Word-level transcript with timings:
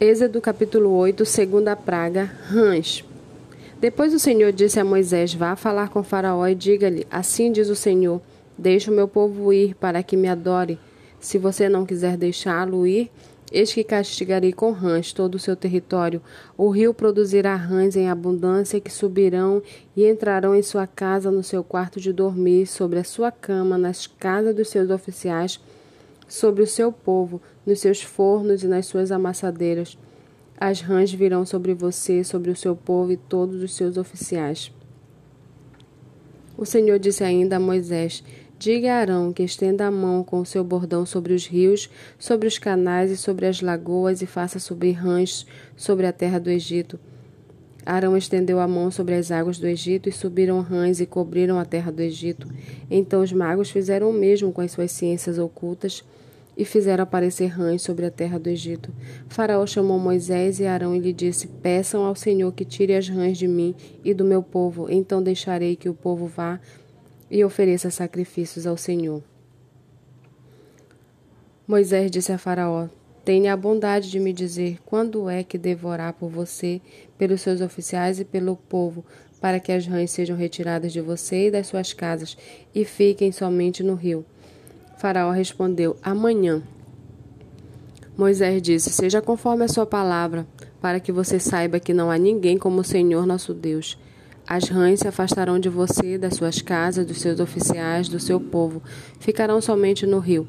Êxodo 0.00 0.40
capítulo 0.40 0.90
8, 0.90 1.26
segunda 1.26 1.74
praga, 1.74 2.22
rãs. 2.22 3.04
Depois 3.80 4.14
o 4.14 4.18
Senhor 4.20 4.52
disse 4.52 4.78
a 4.78 4.84
Moisés: 4.84 5.34
Vá 5.34 5.56
falar 5.56 5.88
com 5.88 6.04
Faraó 6.04 6.46
e 6.46 6.54
diga-lhe: 6.54 7.04
Assim 7.10 7.50
diz 7.50 7.68
o 7.68 7.74
Senhor: 7.74 8.20
Deixe 8.56 8.88
o 8.88 8.94
meu 8.94 9.08
povo 9.08 9.52
ir 9.52 9.74
para 9.74 10.00
que 10.04 10.16
me 10.16 10.28
adore. 10.28 10.78
Se 11.18 11.36
você 11.36 11.68
não 11.68 11.84
quiser 11.84 12.16
deixá-lo 12.16 12.86
ir, 12.86 13.10
eis 13.50 13.72
que 13.72 13.82
castigarei 13.82 14.52
com 14.52 14.70
rãs 14.70 15.12
todo 15.12 15.34
o 15.34 15.38
seu 15.40 15.56
território. 15.56 16.22
O 16.56 16.70
rio 16.70 16.94
produzirá 16.94 17.56
rãs 17.56 17.96
em 17.96 18.08
abundância 18.08 18.78
que 18.78 18.92
subirão 18.92 19.60
e 19.96 20.08
entrarão 20.08 20.54
em 20.54 20.62
sua 20.62 20.86
casa, 20.86 21.28
no 21.28 21.42
seu 21.42 21.64
quarto 21.64 22.00
de 22.00 22.12
dormir, 22.12 22.68
sobre 22.68 23.00
a 23.00 23.04
sua 23.04 23.32
cama, 23.32 23.76
nas 23.76 24.06
casas 24.06 24.54
dos 24.54 24.68
seus 24.68 24.90
oficiais 24.90 25.58
sobre 26.28 26.62
o 26.62 26.66
seu 26.66 26.92
povo, 26.92 27.40
nos 27.68 27.80
seus 27.80 28.02
fornos 28.02 28.62
e 28.62 28.66
nas 28.66 28.86
suas 28.86 29.12
amassadeiras. 29.12 29.98
As 30.58 30.80
rãs 30.80 31.12
virão 31.12 31.44
sobre 31.44 31.74
você, 31.74 32.24
sobre 32.24 32.50
o 32.50 32.56
seu 32.56 32.74
povo 32.74 33.12
e 33.12 33.16
todos 33.16 33.62
os 33.62 33.74
seus 33.74 33.98
oficiais. 33.98 34.72
O 36.56 36.64
Senhor 36.64 36.98
disse 36.98 37.22
ainda 37.22 37.56
a 37.56 37.60
Moisés: 37.60 38.24
Diga 38.58 38.94
a 38.94 38.96
Arão 38.96 39.32
que 39.34 39.42
estenda 39.42 39.86
a 39.86 39.90
mão 39.90 40.24
com 40.24 40.40
o 40.40 40.46
seu 40.46 40.64
bordão 40.64 41.04
sobre 41.04 41.34
os 41.34 41.46
rios, 41.46 41.90
sobre 42.18 42.48
os 42.48 42.58
canais 42.58 43.10
e 43.10 43.16
sobre 43.16 43.46
as 43.46 43.60
lagoas, 43.60 44.22
e 44.22 44.26
faça 44.26 44.58
subir 44.58 44.92
rãs 44.92 45.46
sobre 45.76 46.06
a 46.06 46.12
terra 46.12 46.40
do 46.40 46.50
Egito. 46.50 46.98
Arão 47.84 48.16
estendeu 48.16 48.58
a 48.60 48.66
mão 48.66 48.90
sobre 48.90 49.14
as 49.14 49.30
águas 49.30 49.58
do 49.58 49.66
Egito, 49.66 50.08
e 50.08 50.12
subiram 50.12 50.60
rãs 50.60 51.00
e 51.00 51.06
cobriram 51.06 51.58
a 51.58 51.64
terra 51.66 51.92
do 51.92 52.00
Egito. 52.00 52.48
Então 52.90 53.22
os 53.22 53.32
magos 53.32 53.70
fizeram 53.70 54.08
o 54.08 54.12
mesmo 54.12 54.52
com 54.52 54.62
as 54.62 54.72
suas 54.72 54.90
ciências 54.90 55.38
ocultas 55.38 56.02
e 56.58 56.64
fizeram 56.64 57.04
aparecer 57.04 57.46
rãs 57.46 57.82
sobre 57.82 58.04
a 58.04 58.10
terra 58.10 58.36
do 58.36 58.50
Egito. 58.50 58.92
Faraó 59.28 59.64
chamou 59.64 59.96
Moisés 59.96 60.58
e 60.58 60.66
Arão 60.66 60.92
e 60.92 60.98
lhe 60.98 61.12
disse: 61.12 61.46
Peçam 61.46 62.04
ao 62.04 62.16
Senhor 62.16 62.52
que 62.52 62.64
tire 62.64 62.96
as 62.96 63.08
rãs 63.08 63.38
de 63.38 63.46
mim 63.46 63.76
e 64.04 64.12
do 64.12 64.24
meu 64.24 64.42
povo, 64.42 64.90
então 64.90 65.22
deixarei 65.22 65.76
que 65.76 65.88
o 65.88 65.94
povo 65.94 66.26
vá 66.26 66.58
e 67.30 67.44
ofereça 67.44 67.90
sacrifícios 67.90 68.66
ao 68.66 68.76
Senhor. 68.76 69.22
Moisés 71.64 72.10
disse 72.10 72.32
a 72.32 72.38
Faraó: 72.38 72.88
Tenha 73.24 73.52
a 73.52 73.56
bondade 73.56 74.10
de 74.10 74.18
me 74.18 74.32
dizer 74.32 74.78
quando 74.84 75.30
é 75.30 75.44
que 75.44 75.56
devorar 75.56 76.14
por 76.14 76.28
você, 76.28 76.80
pelos 77.16 77.40
seus 77.40 77.60
oficiais 77.60 78.18
e 78.18 78.24
pelo 78.24 78.56
povo, 78.56 79.04
para 79.40 79.60
que 79.60 79.70
as 79.70 79.86
rãs 79.86 80.10
sejam 80.10 80.36
retiradas 80.36 80.92
de 80.92 81.00
você 81.00 81.46
e 81.46 81.50
das 81.52 81.68
suas 81.68 81.92
casas 81.92 82.36
e 82.74 82.84
fiquem 82.84 83.30
somente 83.30 83.84
no 83.84 83.94
rio. 83.94 84.26
Faraó 84.98 85.30
respondeu: 85.30 85.96
Amanhã. 86.02 86.60
Moisés 88.16 88.60
disse: 88.60 88.90
Seja 88.90 89.22
conforme 89.22 89.64
a 89.64 89.68
sua 89.68 89.86
palavra, 89.86 90.44
para 90.80 90.98
que 90.98 91.12
você 91.12 91.38
saiba 91.38 91.78
que 91.78 91.94
não 91.94 92.10
há 92.10 92.18
ninguém 92.18 92.58
como 92.58 92.80
o 92.80 92.84
Senhor 92.84 93.24
nosso 93.24 93.54
Deus. 93.54 93.96
As 94.44 94.64
rãs 94.68 95.00
se 95.00 95.06
afastarão 95.06 95.60
de 95.60 95.68
você, 95.68 96.18
das 96.18 96.34
suas 96.34 96.60
casas, 96.60 97.06
dos 97.06 97.20
seus 97.20 97.38
oficiais, 97.38 98.08
do 98.08 98.18
seu 98.18 98.40
povo. 98.40 98.82
Ficarão 99.20 99.60
somente 99.60 100.04
no 100.04 100.18
rio. 100.18 100.48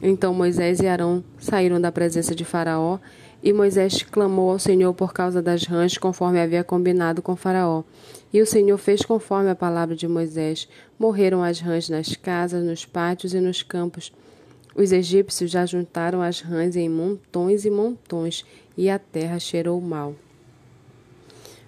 Então 0.00 0.32
Moisés 0.32 0.78
e 0.78 0.86
Arão 0.86 1.24
saíram 1.36 1.80
da 1.80 1.90
presença 1.90 2.36
de 2.36 2.44
Faraó, 2.44 2.98
e 3.42 3.52
Moisés 3.52 4.02
clamou 4.02 4.50
ao 4.50 4.58
Senhor 4.58 4.92
por 4.94 5.12
causa 5.12 5.40
das 5.40 5.64
rãs, 5.64 5.96
conforme 5.96 6.40
havia 6.40 6.64
combinado 6.64 7.22
com 7.22 7.36
Faraó. 7.36 7.84
E 8.32 8.40
o 8.40 8.46
Senhor 8.46 8.76
fez 8.78 9.02
conforme 9.02 9.48
a 9.50 9.54
palavra 9.54 9.94
de 9.94 10.08
Moisés. 10.08 10.68
Morreram 10.98 11.42
as 11.42 11.60
rãs 11.60 11.88
nas 11.88 12.16
casas, 12.16 12.64
nos 12.64 12.84
pátios 12.84 13.34
e 13.34 13.40
nos 13.40 13.62
campos. 13.62 14.12
Os 14.74 14.92
egípcios 14.92 15.50
já 15.50 15.64
juntaram 15.64 16.20
as 16.20 16.40
rãs 16.40 16.76
em 16.76 16.88
montões 16.88 17.64
e 17.64 17.70
montões, 17.70 18.44
e 18.76 18.90
a 18.90 18.98
terra 18.98 19.38
cheirou 19.38 19.80
mal. 19.80 20.14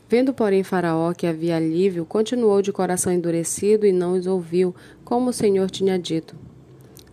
Vendo, 0.08 0.34
porém, 0.34 0.64
Faraó 0.64 1.12
que 1.12 1.26
havia 1.26 1.56
alívio, 1.56 2.04
continuou 2.04 2.60
de 2.60 2.72
coração 2.72 3.12
endurecido 3.12 3.86
e 3.86 3.92
não 3.92 4.14
os 4.14 4.26
ouviu, 4.26 4.74
como 5.04 5.30
o 5.30 5.32
Senhor 5.32 5.70
tinha 5.70 5.96
dito. 5.96 6.34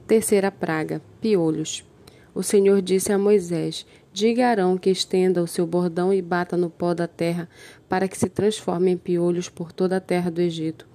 Terceira 0.08 0.52
praga: 0.52 1.00
piolhos. 1.22 1.86
O 2.34 2.42
Senhor 2.44 2.82
disse 2.82 3.12
a 3.12 3.18
Moisés: 3.18 3.86
Diga 4.20 4.48
a 4.48 4.50
Arão 4.50 4.80
que 4.80 4.90
estenda 4.90 5.44
o 5.44 5.46
seu 5.46 5.68
bordão 5.68 6.12
e 6.12 6.24
bata 6.24 6.58
no 6.58 6.72
pó 6.72 6.92
da 6.96 7.08
terra, 7.08 7.48
para 7.88 8.08
que 8.08 8.18
se 8.18 8.28
transforme 8.28 8.90
em 8.90 8.98
piolhos 8.98 9.48
por 9.48 9.72
toda 9.72 9.98
a 9.98 10.00
terra 10.00 10.32
do 10.32 10.42
Egito. 10.42 10.88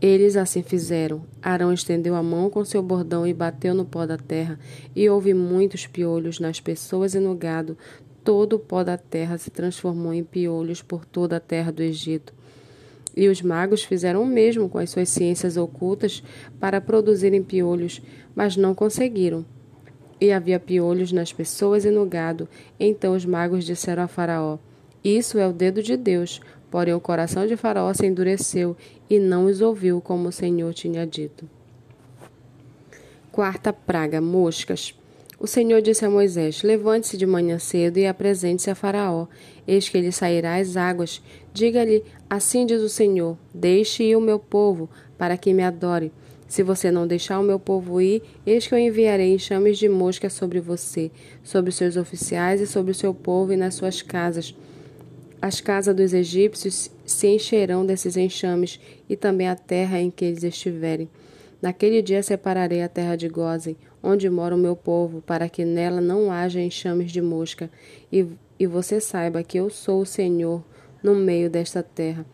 Eles 0.00 0.36
assim 0.36 0.64
fizeram. 0.64 1.22
Arão 1.40 1.72
estendeu 1.72 2.16
a 2.16 2.22
mão 2.22 2.50
com 2.50 2.64
seu 2.64 2.82
bordão 2.82 3.24
e 3.24 3.32
bateu 3.32 3.72
no 3.72 3.84
pó 3.84 4.04
da 4.04 4.18
terra, 4.18 4.58
e 4.96 5.08
houve 5.08 5.32
muitos 5.32 5.86
piolhos 5.86 6.40
nas 6.40 6.58
pessoas 6.58 7.14
e 7.14 7.20
no 7.20 7.36
gado. 7.36 7.78
Todo 8.24 8.54
o 8.54 8.58
pó 8.58 8.82
da 8.82 8.98
terra 8.98 9.38
se 9.38 9.52
transformou 9.52 10.12
em 10.12 10.24
piolhos 10.24 10.82
por 10.82 11.04
toda 11.04 11.36
a 11.36 11.40
terra 11.40 11.70
do 11.70 11.84
Egito. 11.84 12.34
E 13.16 13.28
os 13.28 13.40
magos 13.40 13.84
fizeram 13.84 14.24
o 14.24 14.26
mesmo 14.26 14.68
com 14.68 14.78
as 14.78 14.90
suas 14.90 15.08
ciências 15.08 15.56
ocultas 15.56 16.20
para 16.58 16.80
produzirem 16.80 17.44
piolhos, 17.44 18.02
mas 18.34 18.56
não 18.56 18.74
conseguiram 18.74 19.44
e 20.22 20.30
havia 20.30 20.60
piolhos 20.60 21.10
nas 21.10 21.32
pessoas 21.32 21.84
e 21.84 21.90
no 21.90 22.06
gado. 22.06 22.48
Então 22.78 23.12
os 23.12 23.24
magos 23.24 23.64
disseram 23.64 24.04
a 24.04 24.08
Faraó: 24.08 24.56
Isso 25.02 25.36
é 25.36 25.48
o 25.48 25.52
dedo 25.52 25.82
de 25.82 25.96
Deus. 25.96 26.40
Porém 26.70 26.94
o 26.94 27.00
coração 27.00 27.44
de 27.44 27.56
Faraó 27.56 27.92
se 27.92 28.06
endureceu 28.06 28.76
e 29.10 29.18
não 29.18 29.46
os 29.46 29.60
ouviu 29.60 30.00
como 30.00 30.28
o 30.28 30.32
Senhor 30.32 30.72
tinha 30.72 31.04
dito. 31.04 31.50
Quarta 33.32 33.72
praga: 33.72 34.20
moscas. 34.20 34.94
O 35.40 35.48
Senhor 35.48 35.82
disse 35.82 36.04
a 36.04 36.10
Moisés: 36.10 36.62
Levante-se 36.62 37.16
de 37.16 37.26
manhã 37.26 37.58
cedo 37.58 37.98
e 37.98 38.06
apresente-se 38.06 38.70
a 38.70 38.76
Faraó. 38.76 39.26
Eis 39.66 39.88
que 39.88 39.98
ele 39.98 40.12
sairá 40.12 40.54
às 40.54 40.76
águas. 40.76 41.20
Diga-lhe: 41.52 42.04
Assim 42.30 42.64
diz 42.64 42.80
o 42.80 42.88
Senhor: 42.88 43.36
Deixe 43.52 44.04
ir 44.04 44.14
o 44.14 44.20
meu 44.20 44.38
povo, 44.38 44.88
para 45.18 45.36
que 45.36 45.52
me 45.52 45.64
adore. 45.64 46.12
Se 46.52 46.62
você 46.62 46.90
não 46.90 47.06
deixar 47.06 47.40
o 47.40 47.42
meu 47.42 47.58
povo 47.58 47.98
ir, 47.98 48.22
eis 48.44 48.66
que 48.66 48.74
eu 48.74 48.78
enviarei 48.78 49.32
enxames 49.32 49.78
de 49.78 49.88
mosca 49.88 50.28
sobre 50.28 50.60
você, 50.60 51.10
sobre 51.42 51.70
os 51.70 51.76
seus 51.76 51.96
oficiais 51.96 52.60
e 52.60 52.66
sobre 52.66 52.92
o 52.92 52.94
seu 52.94 53.14
povo 53.14 53.54
e 53.54 53.56
nas 53.56 53.74
suas 53.74 54.02
casas. 54.02 54.54
As 55.40 55.62
casas 55.62 55.96
dos 55.96 56.12
egípcios 56.12 56.90
se 57.06 57.26
encherão 57.26 57.86
desses 57.86 58.18
enxames, 58.18 58.78
e 59.08 59.16
também 59.16 59.48
a 59.48 59.56
terra 59.56 59.98
em 59.98 60.10
que 60.10 60.26
eles 60.26 60.42
estiverem. 60.42 61.08
Naquele 61.62 62.02
dia 62.02 62.22
separarei 62.22 62.82
a 62.82 62.88
terra 62.88 63.16
de 63.16 63.30
Gozen, 63.30 63.74
onde 64.02 64.28
mora 64.28 64.54
o 64.54 64.58
meu 64.58 64.76
povo, 64.76 65.22
para 65.22 65.48
que 65.48 65.64
nela 65.64 66.02
não 66.02 66.30
haja 66.30 66.60
enxames 66.60 67.10
de 67.10 67.22
mosca, 67.22 67.70
e, 68.12 68.26
e 68.60 68.66
você 68.66 69.00
saiba 69.00 69.42
que 69.42 69.56
eu 69.56 69.70
sou 69.70 70.02
o 70.02 70.06
Senhor 70.06 70.62
no 71.02 71.14
meio 71.14 71.48
desta 71.48 71.82
terra. 71.82 72.26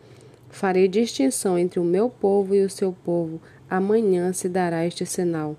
Farei 0.49 0.87
distinção 0.87 1.59
entre 1.59 1.79
o 1.79 1.83
meu 1.83 2.09
povo 2.09 2.55
e 2.55 2.65
o 2.65 2.69
seu 2.69 2.91
povo, 2.91 3.39
amanhã 3.69 4.33
se 4.33 4.49
dará 4.49 4.85
este 4.85 5.05
sinal. 5.05 5.55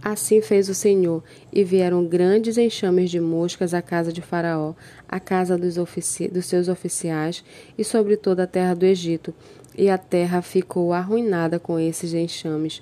Assim 0.00 0.40
fez 0.40 0.68
o 0.68 0.74
Senhor, 0.74 1.22
e 1.52 1.64
vieram 1.64 2.06
grandes 2.06 2.56
enxames 2.56 3.10
de 3.10 3.20
moscas 3.20 3.74
à 3.74 3.82
casa 3.82 4.12
de 4.12 4.22
Faraó, 4.22 4.74
à 5.08 5.18
casa 5.18 5.58
dos, 5.58 5.74
dos, 5.74 6.46
seus 6.46 6.68
oficiais 6.68 7.44
e 7.76 7.82
sobre 7.82 8.16
toda 8.16 8.44
a 8.44 8.46
terra 8.46 8.74
do 8.74 8.86
Egito, 8.86 9.34
e 9.76 9.90
a 9.90 9.98
terra 9.98 10.40
ficou 10.40 10.92
arruinada 10.92 11.58
com 11.58 11.78
esses 11.78 12.14
enxames. 12.14 12.80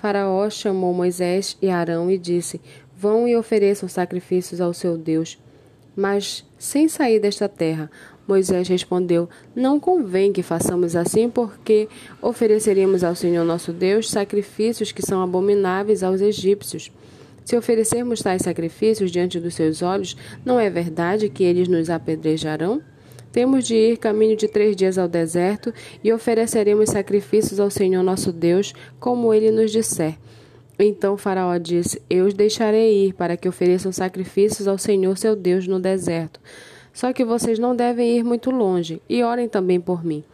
Faraó 0.00 0.48
chamou 0.48 0.94
Moisés 0.94 1.58
e 1.60 1.68
Arão 1.68 2.10
e 2.10 2.16
disse: 2.16 2.60
Vão 2.96 3.26
e 3.26 3.36
ofereçam 3.36 3.88
sacrifícios 3.88 4.60
ao 4.60 4.72
seu 4.72 4.96
Deus. 4.96 5.38
Mas, 5.96 6.44
sem 6.58 6.88
sair 6.88 7.18
desta 7.18 7.48
terra, 7.48 7.90
Moisés 8.26 8.68
respondeu: 8.68 9.28
Não 9.54 9.78
convém 9.78 10.32
que 10.32 10.42
façamos 10.42 10.96
assim, 10.96 11.30
porque 11.30 11.88
ofereceríamos 12.20 13.04
ao 13.04 13.14
Senhor 13.14 13.44
nosso 13.44 13.72
Deus 13.72 14.10
sacrifícios 14.10 14.92
que 14.92 15.02
são 15.02 15.22
abomináveis 15.22 16.02
aos 16.02 16.20
egípcios. 16.20 16.90
Se 17.44 17.56
oferecermos 17.56 18.20
tais 18.20 18.42
sacrifícios 18.42 19.12
diante 19.12 19.38
dos 19.38 19.54
seus 19.54 19.80
olhos, 19.80 20.16
não 20.44 20.58
é 20.58 20.68
verdade 20.68 21.28
que 21.28 21.44
eles 21.44 21.68
nos 21.68 21.88
apedrejarão? 21.88 22.82
Temos 23.30 23.66
de 23.66 23.76
ir 23.76 23.98
caminho 23.98 24.36
de 24.36 24.48
três 24.48 24.74
dias 24.74 24.98
ao 24.98 25.06
deserto 25.06 25.72
e 26.02 26.12
ofereceremos 26.12 26.90
sacrifícios 26.90 27.60
ao 27.60 27.70
Senhor 27.70 28.02
nosso 28.02 28.32
Deus, 28.32 28.72
como 28.98 29.32
ele 29.32 29.50
nos 29.50 29.70
disser. 29.70 30.16
Então 30.78 31.16
Faraó 31.16 31.56
disse: 31.58 32.02
Eu 32.10 32.26
os 32.26 32.34
deixarei 32.34 33.06
ir 33.06 33.12
para 33.14 33.36
que 33.36 33.48
ofereçam 33.48 33.92
sacrifícios 33.92 34.66
ao 34.66 34.76
Senhor 34.76 35.16
seu 35.16 35.36
Deus 35.36 35.68
no 35.68 35.78
deserto. 35.78 36.40
Só 36.96 37.12
que 37.12 37.26
vocês 37.26 37.58
não 37.58 37.76
devem 37.76 38.16
ir 38.16 38.24
muito 38.24 38.50
longe, 38.50 39.02
e 39.06 39.22
orem 39.22 39.50
também 39.50 39.78
por 39.78 40.02
mim. 40.02 40.24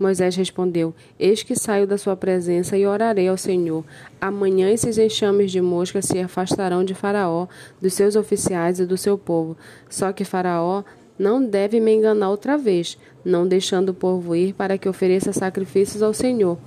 Moisés 0.00 0.34
respondeu: 0.34 0.92
Eis 1.16 1.44
que 1.44 1.54
saio 1.54 1.86
da 1.86 1.96
sua 1.96 2.16
presença 2.16 2.76
e 2.76 2.84
orarei 2.84 3.28
ao 3.28 3.36
Senhor. 3.36 3.84
Amanhã 4.20 4.68
esses 4.72 4.98
enxames 4.98 5.52
de 5.52 5.60
mosca 5.60 6.02
se 6.02 6.18
afastarão 6.18 6.82
de 6.82 6.94
Faraó, 6.94 7.46
dos 7.80 7.94
seus 7.94 8.16
oficiais 8.16 8.80
e 8.80 8.86
do 8.86 8.96
seu 8.96 9.16
povo. 9.16 9.56
Só 9.88 10.12
que 10.12 10.24
Faraó 10.24 10.82
não 11.16 11.40
deve 11.44 11.78
me 11.78 11.94
enganar 11.94 12.30
outra 12.30 12.58
vez, 12.58 12.98
não 13.24 13.46
deixando 13.46 13.90
o 13.90 13.94
povo 13.94 14.34
ir 14.34 14.52
para 14.52 14.76
que 14.76 14.88
ofereça 14.88 15.32
sacrifícios 15.32 16.02
ao 16.02 16.12
Senhor. 16.12 16.58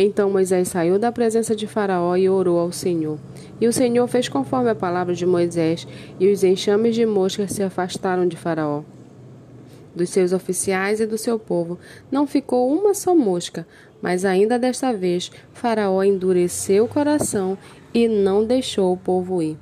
Então 0.00 0.30
Moisés 0.30 0.68
saiu 0.68 0.96
da 0.96 1.10
presença 1.10 1.56
de 1.56 1.66
Faraó 1.66 2.14
e 2.14 2.28
orou 2.28 2.60
ao 2.60 2.70
Senhor. 2.70 3.18
E 3.60 3.66
o 3.66 3.72
Senhor 3.72 4.06
fez 4.06 4.28
conforme 4.28 4.70
a 4.70 4.74
palavra 4.74 5.12
de 5.12 5.26
Moisés, 5.26 5.88
e 6.20 6.30
os 6.30 6.44
enxames 6.44 6.94
de 6.94 7.04
moscas 7.04 7.50
se 7.50 7.64
afastaram 7.64 8.28
de 8.28 8.36
Faraó. 8.36 8.84
Dos 9.92 10.10
seus 10.10 10.32
oficiais 10.32 11.00
e 11.00 11.06
do 11.06 11.18
seu 11.18 11.36
povo 11.36 11.80
não 12.12 12.28
ficou 12.28 12.72
uma 12.72 12.94
só 12.94 13.12
mosca, 13.12 13.66
mas 14.00 14.24
ainda 14.24 14.56
desta 14.56 14.92
vez 14.92 15.32
Faraó 15.52 16.04
endureceu 16.04 16.84
o 16.84 16.88
coração 16.88 17.58
e 17.92 18.06
não 18.06 18.44
deixou 18.44 18.92
o 18.92 18.96
povo 18.96 19.42
ir. 19.42 19.58